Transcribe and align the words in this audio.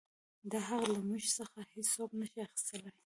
دا 0.51 0.59
حـق 0.67 0.83
لـه 0.91 0.99
مـوږ 1.07 1.23
څـخـه 1.37 1.59
هـېڅوک 1.71 2.11
نـه 2.19 2.25
شـي 2.31 2.39
اخيـستلى. 2.45 2.91